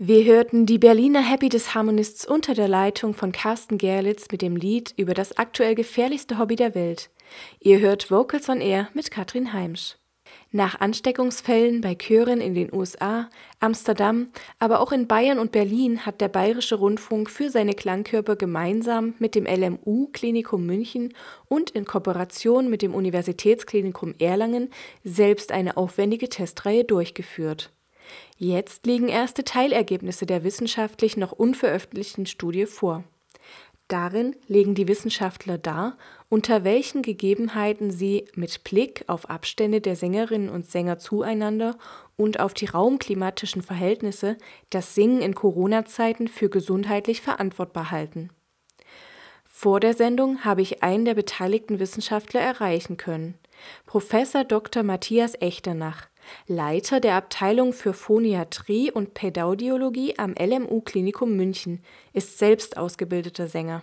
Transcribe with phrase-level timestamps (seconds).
[0.00, 4.94] Wir hörten die Berliner Happy Disharmonists unter der Leitung von Carsten Gerlitz mit dem Lied
[4.96, 7.10] über das aktuell gefährlichste Hobby der Welt.
[7.58, 9.96] Ihr hört Vocals on Air mit Katrin Heimsch.
[10.52, 13.28] Nach Ansteckungsfällen bei Chören in den USA,
[13.58, 14.28] Amsterdam,
[14.60, 19.34] aber auch in Bayern und Berlin hat der Bayerische Rundfunk für seine Klangkörper gemeinsam mit
[19.34, 21.12] dem LMU Klinikum München
[21.48, 24.70] und in Kooperation mit dem Universitätsklinikum Erlangen
[25.02, 27.72] selbst eine aufwendige Testreihe durchgeführt.
[28.36, 33.04] Jetzt liegen erste Teilergebnisse der wissenschaftlich noch unveröffentlichten Studie vor.
[33.88, 35.96] Darin legen die Wissenschaftler dar,
[36.28, 41.78] unter welchen Gegebenheiten sie mit Blick auf Abstände der Sängerinnen und Sänger zueinander
[42.16, 44.36] und auf die raumklimatischen Verhältnisse
[44.68, 48.28] das Singen in Corona-Zeiten für gesundheitlich verantwortbar halten.
[49.46, 53.38] Vor der Sendung habe ich einen der beteiligten Wissenschaftler erreichen können,
[53.86, 54.82] Professor Dr.
[54.82, 56.08] Matthias Echternach,
[56.46, 63.82] Leiter der Abteilung für Phoniatrie und Pädaudiologie am LMU Klinikum München, ist selbst ausgebildeter Sänger.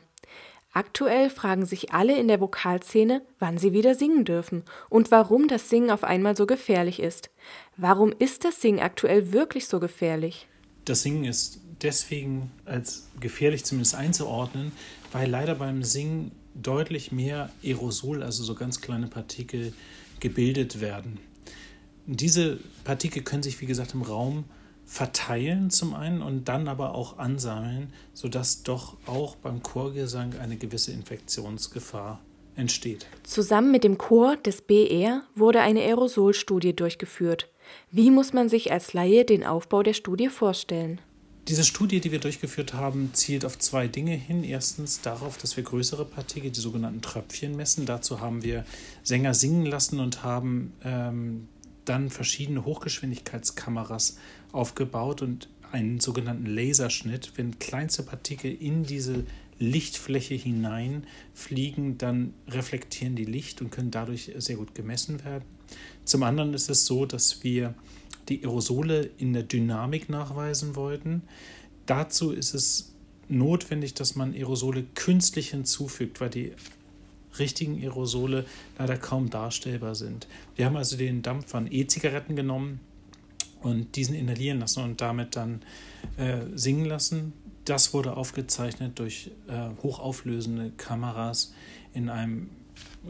[0.75, 5.69] Aktuell fragen sich alle in der Vokalszene, wann sie wieder singen dürfen und warum das
[5.69, 7.29] Singen auf einmal so gefährlich ist.
[7.77, 10.47] Warum ist das Singen aktuell wirklich so gefährlich?
[10.83, 14.73] Das Singen ist deswegen als gefährlich zumindest einzuordnen,
[15.13, 19.71] weil leider beim Singen deutlich mehr Aerosol, also so ganz kleine Partikel,
[20.19, 21.19] gebildet werden.
[22.07, 24.45] Diese Partikel können sich, wie gesagt, im Raum
[24.85, 30.91] verteilen zum einen und dann aber auch ansammeln, sodass doch auch beim Chorgesang eine gewisse
[30.91, 32.21] Infektionsgefahr
[32.55, 33.07] entsteht.
[33.23, 37.49] Zusammen mit dem Chor des BR wurde eine Aerosolstudie durchgeführt.
[37.89, 41.01] Wie muss man sich als Laie den Aufbau der Studie vorstellen?
[41.47, 44.43] Diese Studie, die wir durchgeführt haben, zielt auf zwei Dinge hin.
[44.43, 47.85] Erstens darauf, dass wir größere Partikel, die sogenannten Tröpfchen, messen.
[47.85, 48.65] Dazu haben wir
[49.03, 51.47] Sänger singen lassen und haben ähm,
[51.85, 54.17] dann verschiedene Hochgeschwindigkeitskameras
[54.51, 57.33] aufgebaut und einen sogenannten Laserschnitt.
[57.35, 59.25] Wenn kleinste Partikel in diese
[59.57, 65.45] Lichtfläche hineinfliegen, dann reflektieren die Licht und können dadurch sehr gut gemessen werden.
[66.03, 67.73] Zum anderen ist es so, dass wir
[68.29, 71.23] die Aerosole in der Dynamik nachweisen wollten.
[71.85, 72.93] Dazu ist es
[73.27, 76.51] notwendig, dass man Aerosole künstlich hinzufügt, weil die
[77.39, 78.45] richtigen Aerosole
[78.77, 80.27] leider kaum darstellbar sind.
[80.55, 82.79] Wir haben also den Dampf von E-Zigaretten genommen
[83.61, 85.61] und diesen inhalieren lassen und damit dann
[86.17, 87.33] äh, singen lassen.
[87.65, 91.53] Das wurde aufgezeichnet durch äh, hochauflösende Kameras
[91.93, 92.49] in einem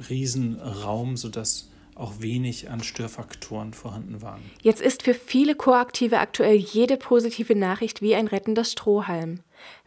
[0.09, 4.41] riesen Raum, sodass auch wenig an Störfaktoren vorhanden waren.
[4.61, 9.39] Jetzt ist für viele Choraktive aktuell jede positive Nachricht wie ein rettender Strohhalm.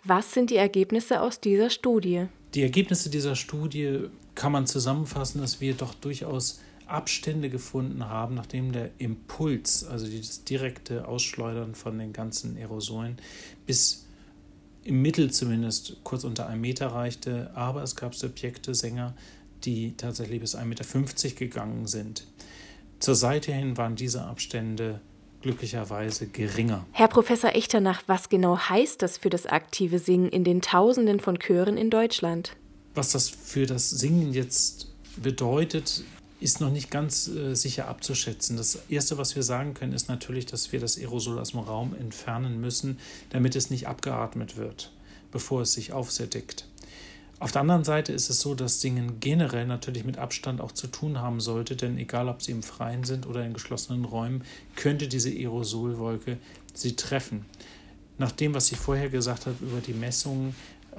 [0.04, 2.26] Was sind die Ergebnisse aus dieser Studie?
[2.54, 8.70] Die Ergebnisse dieser Studie kann man zusammenfassen, dass wir doch durchaus Abstände gefunden haben, nachdem
[8.70, 13.16] der Impuls, also das direkte Ausschleudern von den ganzen Aerosolen,
[13.66, 14.06] bis
[14.84, 17.50] im Mittel zumindest kurz unter einem Meter reichte.
[17.56, 19.16] Aber es gab Subjekte, Sänger,
[19.64, 22.24] die tatsächlich bis 1,50 Meter gegangen sind.
[23.00, 25.00] Zur Seite hin waren diese Abstände
[25.42, 26.86] glücklicherweise geringer.
[26.92, 31.40] Herr Professor Echternach, was genau heißt das für das aktive Singen in den Tausenden von
[31.40, 32.56] Chören in Deutschland?
[32.98, 34.88] Was das für das Singen jetzt
[35.22, 36.02] bedeutet,
[36.40, 38.56] ist noch nicht ganz äh, sicher abzuschätzen.
[38.56, 41.94] Das Erste, was wir sagen können, ist natürlich, dass wir das Aerosol aus dem Raum
[41.94, 42.98] entfernen müssen,
[43.30, 44.90] damit es nicht abgeatmet wird,
[45.30, 46.66] bevor es sich aufsättigt.
[47.38, 50.88] Auf der anderen Seite ist es so, dass Singen generell natürlich mit Abstand auch zu
[50.88, 54.42] tun haben sollte, denn egal ob sie im Freien sind oder in geschlossenen Räumen,
[54.74, 56.38] könnte diese Aerosolwolke
[56.74, 57.46] sie treffen.
[58.20, 60.56] Nach dem, was ich vorher gesagt habe über die Messungen,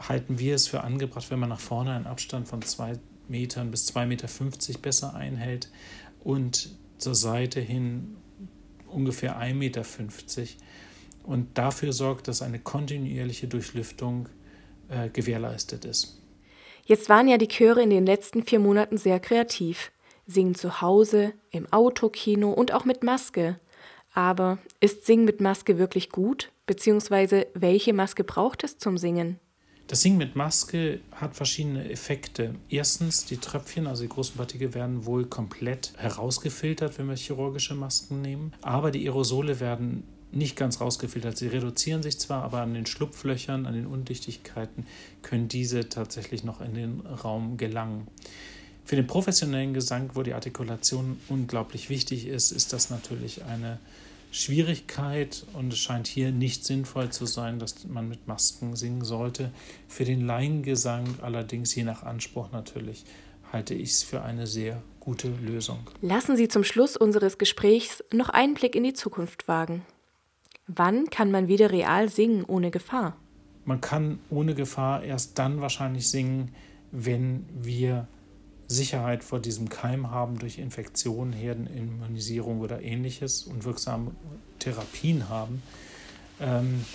[0.08, 2.94] halten wir es für angebracht, wenn man nach vorne einen Abstand von zwei
[3.28, 5.70] Metern bis 2,50 Meter besser einhält
[6.24, 8.18] und zur Seite hin
[8.88, 9.84] ungefähr 1,50 Meter
[11.24, 14.30] und dafür sorgt, dass eine kontinuierliche Durchlüftung
[14.90, 16.20] äh, gewährleistet ist.
[16.86, 19.92] Jetzt waren ja die Chöre in den letzten vier Monaten sehr kreativ.
[20.26, 23.60] Singen zu Hause, im Autokino und auch mit Maske.
[24.14, 26.52] Aber ist Singen mit Maske wirklich gut?
[26.66, 29.40] Beziehungsweise welche Maske braucht es zum Singen?
[29.90, 32.54] Das Singen mit Maske hat verschiedene Effekte.
[32.70, 38.22] Erstens, die Tröpfchen, also die großen Partikel, werden wohl komplett herausgefiltert, wenn wir chirurgische Masken
[38.22, 38.54] nehmen.
[38.62, 41.38] Aber die Aerosole werden nicht ganz rausgefiltert.
[41.38, 44.86] Sie reduzieren sich zwar, aber an den Schlupflöchern, an den Undichtigkeiten
[45.24, 48.06] können diese tatsächlich noch in den Raum gelangen.
[48.86, 53.80] Für den professionellen Gesang, wo die Artikulation unglaublich wichtig ist, ist das natürlich eine
[54.32, 59.52] Schwierigkeit und es scheint hier nicht sinnvoll zu sein, dass man mit Masken singen sollte.
[59.88, 63.06] Für den Laiengesang allerdings, je nach Anspruch natürlich,
[63.52, 65.80] halte ich es für eine sehr gute Lösung.
[66.02, 69.84] Lassen Sie zum Schluss unseres Gesprächs noch einen Blick in die Zukunft wagen.
[70.68, 73.16] Wann kann man wieder real singen ohne Gefahr?
[73.66, 76.52] Man kann ohne Gefahr erst dann wahrscheinlich singen,
[76.92, 78.08] wenn wir
[78.70, 84.12] Sicherheit vor diesem Keim haben durch Infektion, Herdenimmunisierung oder ähnliches und wirksame
[84.60, 85.64] Therapien haben.
[86.40, 86.86] Ähm,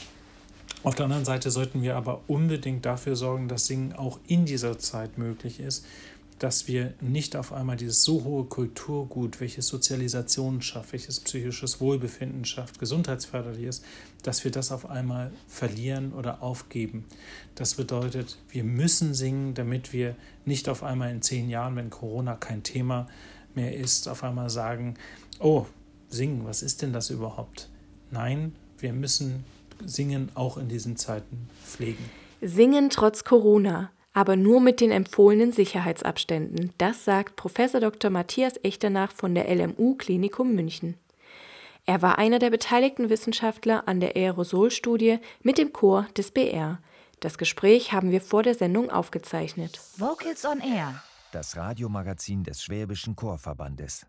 [0.85, 4.79] auf der anderen Seite sollten wir aber unbedingt dafür sorgen, dass Singen auch in dieser
[4.79, 5.85] Zeit möglich ist,
[6.38, 12.44] dass wir nicht auf einmal dieses so hohe Kulturgut, welches Sozialisation schafft, welches psychisches Wohlbefinden
[12.44, 13.84] schafft, gesundheitsförderlich ist,
[14.22, 17.04] dass wir das auf einmal verlieren oder aufgeben.
[17.54, 22.34] Das bedeutet, wir müssen singen, damit wir nicht auf einmal in zehn Jahren, wenn Corona
[22.34, 23.08] kein Thema
[23.54, 24.94] mehr ist, auf einmal sagen,
[25.38, 25.66] oh,
[26.08, 27.69] singen, was ist denn das überhaupt?
[28.10, 29.44] Nein, wir müssen
[29.84, 32.04] Singen auch in diesen Zeiten pflegen.
[32.40, 36.72] Singen trotz Corona aber nur mit den empfohlenen Sicherheitsabständen.
[36.78, 37.52] Das sagt Prof.
[37.55, 38.11] Dr.
[38.11, 40.96] Matthias Echternach von der LMU Klinikum München.
[41.84, 46.78] Er war einer der beteiligten Wissenschaftler an der Aerosolstudie mit dem Chor des BR.
[47.20, 49.81] Das Gespräch haben wir vor der Sendung aufgezeichnet.
[49.99, 51.02] Vocals on Air.
[51.32, 54.06] Das Radiomagazin des Schwäbischen Chorverbandes.